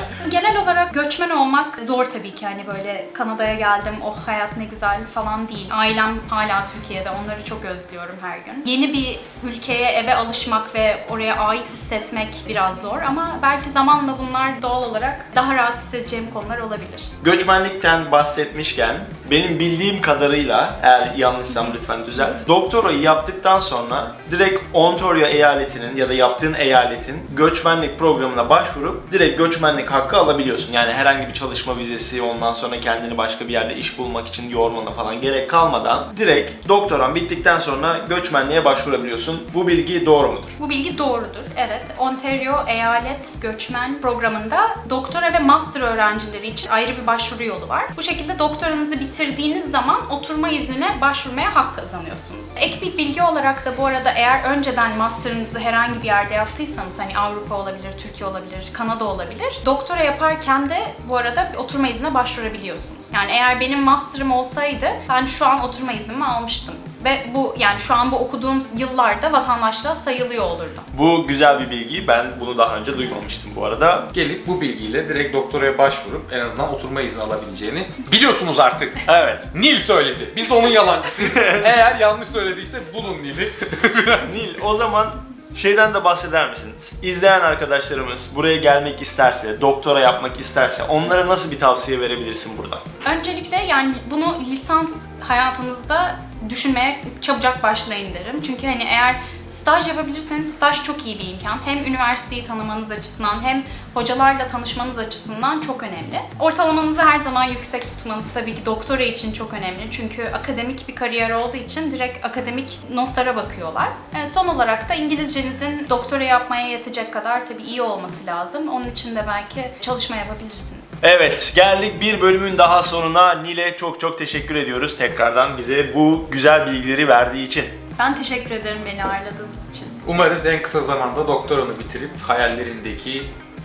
Göçmen 0.94 1.30
olmak 1.30 1.80
zor 1.88 2.06
tabii 2.06 2.36
ki. 2.36 2.46
Hani 2.46 2.68
böyle 2.68 3.10
Kanada'ya 3.14 3.54
geldim, 3.54 3.96
oh 4.06 4.18
hayat 4.26 4.58
ne 4.58 4.66
güzel 4.66 5.06
falan 5.06 5.48
değil. 5.48 5.68
Ailem 5.72 6.20
hala 6.30 6.66
Türkiye'de, 6.66 7.10
onları 7.10 7.46
çok 7.46 7.66
özlüyorum 7.66 8.16
her 8.22 8.38
gün. 8.38 8.64
Yeni 8.66 8.94
bir 8.94 9.20
ülkeye, 9.44 9.92
eve 9.92 10.16
alışmak 10.16 10.76
ve 10.76 11.06
oraya 11.10 11.38
ait 11.38 11.72
hissetmek 11.72 12.36
biraz 12.48 12.82
zor 12.82 13.02
ama 13.02 13.40
belki 13.42 13.70
zamanla 13.70 14.16
bunlar 14.20 14.62
doğal 14.62 14.84
olarak 14.84 15.26
daha 15.36 15.56
rahat 15.56 15.78
hissedeceğim 15.78 16.32
konular 16.34 16.58
olabilir. 16.60 17.04
Göçmenlikten 17.24 18.12
bahsetmişken 18.12 18.96
benim 19.32 19.60
bildiğim 19.60 20.02
kadarıyla 20.02 20.80
eğer 20.84 21.14
yanlışsam 21.18 21.68
lütfen 21.74 22.06
düzelt. 22.06 22.48
Doktorayı 22.48 23.02
yaptıktan 23.02 23.60
sonra 23.60 24.12
direkt 24.32 24.62
Ontario 24.74 25.26
eyaletinin 25.26 25.96
ya 25.96 26.10
da 26.10 26.14
yaptığın 26.14 26.54
eyaletin 26.54 27.18
göçmenlik 27.36 28.00
programına 28.00 28.50
başvurup 28.50 29.12
direkt 29.12 29.38
göçmenlik 29.38 29.92
hakkı 29.92 30.18
alabiliyorsun. 30.18 30.74
Yani 30.74 30.94
herhangi 30.94 31.28
bir 31.28 31.34
çalışma 31.34 31.78
vizesi 31.78 32.22
ondan 32.22 32.54
sonra 32.54 32.80
kendini 32.80 33.18
başka 33.18 33.48
bir 33.48 33.54
yerde 33.54 33.76
iş 33.76 33.98
bulmak 33.98 34.28
için 34.28 34.50
yormana 34.50 34.92
falan 34.92 35.22
gerek 35.22 35.50
kalmadan 35.50 36.04
direkt 36.18 36.70
doktoran 36.70 37.16
bittikten 37.16 37.60
sonra 37.60 37.96
göçmenliğe 38.10 38.66
başvurabiliyorsun. 38.66 39.44
Bu 39.54 39.68
bilgi 39.68 40.06
doğru 40.06 40.32
mudur? 40.32 40.50
Bu 40.60 40.70
bilgi 40.70 40.98
doğrudur. 40.98 41.46
Evet, 41.58 41.86
Ontario 41.98 42.68
Eyalet 42.68 43.42
Göçmen 43.42 44.02
Programı'nda 44.02 44.76
doktora 44.90 45.34
ve 45.34 45.40
master 45.40 45.82
öğrencileri 45.82 46.48
için 46.48 46.70
ayrı 46.70 46.92
bir 47.02 47.08
başvuru 47.08 47.44
yolu 47.44 47.70
var. 47.70 47.84
Bu 47.98 48.02
şekilde 48.02 48.40
doktoranızı 48.40 48.96
bitirdiğiniz 49.20 49.72
zaman 49.72 50.12
oturma 50.12 50.50
iznine 50.50 51.02
başvurmaya 51.02 51.56
hak 51.56 51.76
kazanıyorsunuz. 51.76 52.46
Ek 52.56 52.82
bir 52.82 52.98
bilgi 52.98 53.24
olarak 53.24 53.66
da 53.66 53.78
bu 53.78 53.86
arada 53.86 54.12
eğer 54.12 54.44
önceden 54.44 54.98
master'ınızı 54.98 55.60
herhangi 55.60 56.02
bir 56.02 56.06
yerde 56.06 56.34
yaptıysanız 56.34 57.00
hani 57.00 57.18
Avrupa 57.18 57.56
olabilir, 57.56 57.92
Türkiye 57.98 58.30
olabilir, 58.30 58.70
Kanada 58.74 59.06
olabilir. 59.06 59.60
Doktora 59.66 60.04
yaparken 60.04 60.70
de 60.70 60.94
bu 61.10 61.18
arada 61.18 61.52
oturma 61.58 61.88
iznine 61.88 62.14
başvurabiliyorsunuz. 62.14 63.06
Yani 63.14 63.32
eğer 63.32 63.60
benim 63.60 63.84
master'ım 63.84 64.32
olsaydı 64.32 64.88
ben 65.10 65.26
şu 65.26 65.46
an 65.46 65.64
oturma 65.64 65.92
iznimi 65.92 66.26
almıştım. 66.26 66.76
Ve 67.04 67.26
bu 67.34 67.56
yani 67.58 67.80
şu 67.80 67.94
an 67.94 68.12
bu 68.12 68.16
okuduğum 68.18 68.64
yıllarda 68.78 69.32
vatandaşlığa 69.34 69.96
sayılıyor 69.96 70.44
olurdum. 70.44 70.84
Bu 70.98 71.28
güzel 71.28 71.60
bir 71.60 71.70
bilgi. 71.70 72.08
Ben 72.08 72.28
bunu 72.40 72.58
daha 72.58 72.76
önce 72.76 72.98
duymamıştım 72.98 73.52
bu 73.56 73.66
arada. 73.66 74.08
Gelip 74.14 74.48
bu 74.48 74.62
bilgiyle 74.62 75.08
direkt 75.08 75.34
doktoraya 75.34 75.78
başvurup 75.78 76.34
en 76.34 76.40
azından 76.40 76.74
oturma 76.74 77.02
izni 77.02 77.22
alabileceğini 77.24 77.88
biliyorsunuz 78.12 78.60
artık. 78.60 78.94
Evet. 79.10 79.48
Nil 79.56 79.76
söyledi. 79.76 80.34
Biz 80.36 80.50
de 80.50 80.54
onun 80.54 80.68
yalancısıyız. 80.68 81.38
Eğer 81.64 81.96
yanlış 81.96 82.28
söylediyse 82.28 82.80
bulun 82.94 83.24
Nil'i. 83.24 83.54
Nil 84.34 84.62
o 84.62 84.74
zaman 84.74 85.08
şeyden 85.56 85.94
de 85.94 86.04
bahseder 86.04 86.50
misiniz? 86.50 86.94
İzleyen 87.04 87.42
arkadaşlarımız 87.42 88.30
buraya 88.36 88.58
gelmek 88.58 89.02
isterse, 89.02 89.62
doktora 89.62 90.00
yapmak 90.00 90.40
isterse 90.40 90.84
onlara 90.84 91.28
nasıl 91.28 91.52
bir 91.52 91.60
tavsiye 91.60 92.00
verebilirsin 92.00 92.58
buradan? 92.58 92.80
Öncelikle 93.18 93.58
yani 93.58 93.96
bunu 94.12 94.36
lisans 94.52 94.90
hayatınızda 95.20 96.16
düşünmeye 96.50 97.02
çabucak 97.22 97.64
başlayın 97.64 98.14
derim. 98.14 98.42
Çünkü 98.42 98.68
hani 98.68 98.84
eğer 98.84 99.16
staj 99.52 99.88
yapabilirseniz 99.88 100.54
staj 100.54 100.84
çok 100.84 101.06
iyi 101.06 101.20
bir 101.20 101.28
imkan. 101.28 101.58
Hem 101.66 101.86
üniversiteyi 101.86 102.44
tanımanız 102.44 102.92
açısından 102.92 103.44
hem 103.44 103.64
hocalarla 103.94 104.48
tanışmanız 104.48 104.98
açısından 104.98 105.62
çok 105.62 105.84
önemli. 105.84 106.22
Ortalamanızı 106.40 107.02
her 107.02 107.20
zaman 107.24 107.44
yüksek 107.44 107.88
tutmanız 107.88 108.26
tabii 108.34 108.56
ki 108.56 108.66
doktora 108.66 109.04
için 109.04 109.34
çok 109.34 109.54
önemli. 109.54 109.92
Çünkü 109.92 110.26
akademik 110.26 110.88
bir 110.88 110.96
kariyer 110.96 111.30
olduğu 111.30 111.58
için 111.58 111.92
direkt 111.92 112.26
akademik 112.26 112.80
notlara 112.94 113.36
bakıyorlar. 113.36 113.88
E, 114.24 114.28
son 114.28 114.48
olarak 114.48 114.90
da 114.90 114.94
İngilizcenizin 114.94 115.88
doktora 115.90 116.24
yapmaya 116.24 116.68
yetecek 116.68 117.14
kadar 117.14 117.48
tabii 117.48 117.64
iyi 117.64 117.82
olması 117.82 118.26
lazım. 118.26 118.70
Onun 118.70 118.90
için 118.90 119.16
de 119.16 119.26
belki 119.28 119.72
çalışma 119.82 120.16
yapabilirsiniz. 120.16 120.80
Evet 121.04 121.54
geldik 121.56 122.02
bir 122.02 122.22
bölümün 122.22 122.58
daha 122.58 122.84
sonuna. 122.84 123.42
Nil'e 123.42 123.78
çok 123.78 124.00
çok 124.00 124.20
teşekkür 124.20 124.56
ediyoruz 124.56 124.98
tekrardan 124.98 125.58
bize 125.58 125.94
bu 125.96 126.28
güzel 126.32 126.66
bilgileri 126.68 127.08
verdiği 127.08 127.46
için. 127.46 127.66
Ben 128.00 128.16
teşekkür 128.16 128.52
ederim 128.52 128.82
beni 128.86 129.04
ağırladığınız 129.04 129.70
için. 129.72 129.88
Umarız 130.08 130.46
en 130.46 130.62
kısa 130.62 130.82
zamanda 130.82 131.28
doktoranı 131.28 131.80
bitirip 131.80 132.12
hayallerindeki 132.22 133.24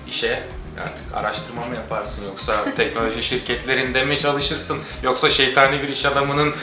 işe 0.09 0.43
artık 0.85 1.15
araştırma 1.15 1.67
mı 1.67 1.75
yaparsın 1.75 2.25
yoksa 2.25 2.65
teknoloji 2.77 3.23
şirketlerinde 3.23 4.05
mi 4.05 4.19
çalışırsın 4.19 4.79
yoksa 5.03 5.31
şeytani 5.31 5.83
bir 5.83 5.89
iş 5.89 6.07
adamının 6.07 6.55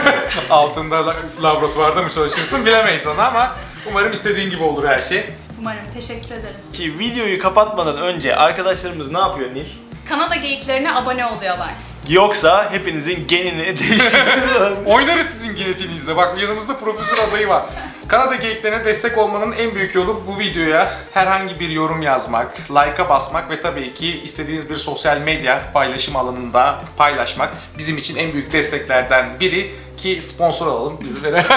altında 0.50 1.06
la- 1.06 1.16
laboratuvarda 1.42 2.02
mı 2.02 2.10
çalışırsın 2.10 2.66
bilemeyiz 2.66 3.06
onu 3.06 3.20
ama 3.20 3.56
umarım 3.90 4.12
istediğin 4.12 4.50
gibi 4.50 4.62
olur 4.62 4.84
her 4.88 5.00
şey. 5.00 5.30
Umarım 5.60 5.84
teşekkür 5.94 6.30
ederim. 6.30 6.56
Ki 6.72 6.98
videoyu 6.98 7.38
kapatmadan 7.42 7.98
önce 7.98 8.36
arkadaşlarımız 8.36 9.10
ne 9.12 9.18
yapıyor 9.18 9.54
Nil? 9.54 9.66
Kanada 10.10 10.36
geyiklerine 10.36 10.94
abone 10.94 11.26
oluyorlar. 11.26 11.70
Yoksa 12.08 12.72
hepinizin 12.72 13.26
genini 13.26 13.64
değiştiriyorlar. 13.78 14.72
Oynarız 14.86 15.26
sizin 15.26 15.54
genetiğinizle. 15.56 16.16
Bak 16.16 16.42
yanımızda 16.42 16.76
profesör 16.76 17.18
adayı 17.18 17.48
var. 17.48 17.62
Kanada 18.08 18.34
geyiklerine 18.34 18.84
destek 18.84 19.18
olmanın 19.18 19.52
en 19.52 19.74
büyük 19.74 19.94
yolu 19.94 20.22
bu 20.26 20.38
videoya 20.38 20.92
herhangi 21.14 21.60
bir 21.60 21.68
yorum 21.68 22.02
yazmak, 22.02 22.70
like'a 22.70 23.08
basmak 23.08 23.50
ve 23.50 23.60
tabii 23.60 23.94
ki 23.94 24.20
istediğiniz 24.24 24.70
bir 24.70 24.74
sosyal 24.74 25.18
medya 25.18 25.72
paylaşım 25.72 26.16
alanında 26.16 26.80
paylaşmak 26.96 27.50
bizim 27.78 27.98
için 27.98 28.16
en 28.16 28.32
büyük 28.32 28.52
desteklerden 28.52 29.40
biri 29.40 29.72
ki 29.96 30.22
sponsor 30.22 30.66
alalım 30.66 30.98
bizi 31.04 31.22
veren. 31.22 31.44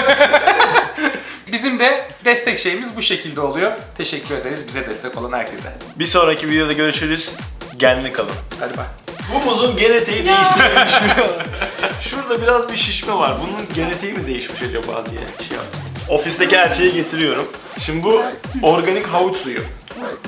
Bizim 1.52 1.78
de 1.78 2.08
destek 2.24 2.58
şeyimiz 2.58 2.96
bu 2.96 3.02
şekilde 3.02 3.40
oluyor. 3.40 3.72
Teşekkür 3.96 4.34
ederiz 4.34 4.68
bize 4.68 4.86
destek 4.86 5.18
olan 5.18 5.32
herkese. 5.32 5.72
bir 5.98 6.06
sonraki 6.06 6.48
videoda 6.48 6.72
görüşürüz. 6.72 7.36
Genli 7.76 8.12
kalın. 8.12 8.30
Hadi 8.60 8.76
bay. 8.76 8.86
Bu 9.34 9.50
muzun 9.50 9.76
genetiği 9.76 10.24
değiştirilmiş 10.24 11.00
mi? 11.00 11.08
Şurada 12.00 12.42
biraz 12.42 12.68
bir 12.68 12.76
şişme 12.76 13.14
var. 13.14 13.32
Bunun 13.42 13.74
genetiği 13.74 14.12
mi 14.12 14.26
değişmiş 14.26 14.62
acaba 14.62 14.92
diye 15.10 15.20
şey 15.48 15.56
yaptım. 15.56 15.80
Ofisteki 16.08 16.56
her 16.56 16.70
şeyi 16.70 16.92
getiriyorum. 16.94 17.48
Şimdi 17.78 18.04
bu 18.04 18.22
organik 18.62 19.06
havuç 19.06 19.36
suyu. 19.36 19.60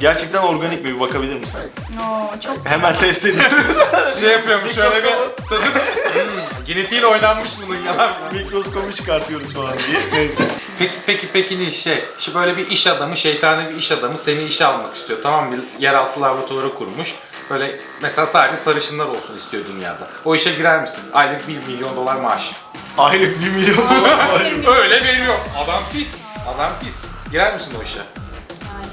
Gerçekten 0.00 0.42
organik 0.42 0.84
mi? 0.84 0.94
Bir 0.94 1.00
bakabilir 1.00 1.36
misin? 1.36 1.60
Oo, 2.00 2.40
çok 2.44 2.56
güzel. 2.56 2.72
Hemen 2.72 2.98
test 2.98 3.26
ediyoruz. 3.26 3.76
Şey 4.20 4.30
yapıyorum 4.30 4.68
şöyle 4.68 4.90
bir 4.90 5.02
Mikroskobu. 5.02 5.48
tadı. 5.48 5.60
Hmm, 5.64 6.64
genetiğiyle 6.66 7.06
oynanmış 7.06 7.50
bunun 7.66 7.76
yalan. 7.86 8.10
Mikroskobu 8.32 8.92
çıkartıyoruz 8.92 9.52
falan 9.54 9.72
diye. 9.72 10.00
Neyse. 10.12 10.42
Peki 10.78 10.96
peki 11.06 11.28
peki 11.32 11.64
ne 11.64 11.70
şey? 11.70 12.04
Şimdi 12.18 12.38
böyle 12.38 12.56
bir 12.56 12.70
iş 12.70 12.86
adamı, 12.86 13.16
şeytani 13.16 13.70
bir 13.70 13.76
iş 13.78 13.92
adamı 13.92 14.18
seni 14.18 14.44
işe 14.44 14.66
almak 14.66 14.96
istiyor. 14.96 15.18
Tamam 15.22 15.48
mı? 15.50 15.56
Yeraltı 15.80 16.22
laboratuvarı 16.22 16.74
kurmuş. 16.74 17.14
Böyle 17.50 17.80
mesela 18.02 18.26
sadece 18.26 18.56
sarışınlar 18.56 19.06
olsun 19.06 19.36
istiyor 19.36 19.66
dünyada. 19.66 20.08
O 20.24 20.34
işe 20.34 20.52
girer 20.52 20.80
misin? 20.80 21.04
Aylık 21.12 21.48
1 21.48 21.56
milyon 21.66 21.96
dolar 21.96 22.16
maaş. 22.16 22.52
Aylık 22.98 23.40
1 23.42 23.50
milyon 23.50 23.76
dolar. 23.76 24.78
Öyle 24.82 25.04
veriyor. 25.04 25.34
Adam 25.64 25.82
pis. 25.92 26.24
Adam 26.54 26.72
pis. 26.84 27.04
Girer 27.30 27.54
misin 27.54 27.72
o 27.80 27.82
işe? 27.82 27.98
Yani 27.98 28.06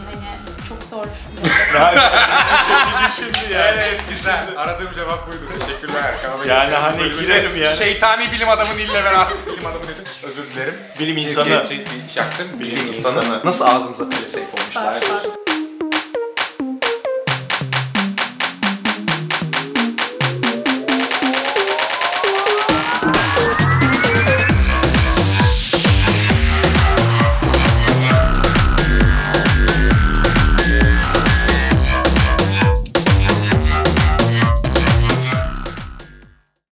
hani 0.06 0.68
çok 0.70 0.78
zor. 0.90 1.06
bir 1.06 3.10
düşündü 3.12 3.54
yani. 3.54 3.76
Evet 3.80 4.02
güzel. 4.10 4.48
Aradığım 4.58 4.94
cevap 4.96 5.28
buydu. 5.28 5.40
Teşekkürler. 5.60 6.14
Yani 6.48 6.76
hani 6.76 7.00
bölümünde 7.00 7.22
girelim 7.22 7.60
ya. 7.62 7.66
Şeytani 7.66 8.32
bilim 8.32 8.50
adamı 8.50 8.74
ille 8.74 9.04
beraber. 9.04 9.34
bilim 9.48 9.66
adamı 9.66 9.84
dedim. 9.84 10.04
Özür 10.24 10.44
dilerim. 10.54 10.76
Bilim 11.00 11.18
insanı. 11.18 11.46
Cinsiyetçi 11.46 12.20
yaptım. 12.20 12.48
Bilim, 12.60 12.76
Bilim 12.78 12.88
insanı. 12.88 13.20
insanı. 13.24 13.42
Nasıl 13.46 13.66
ağzımıza 13.66 14.10
pelesenk 14.10 14.46
olmuşlar. 14.60 14.86
Bak, 14.96 15.02
bak. 15.02 15.43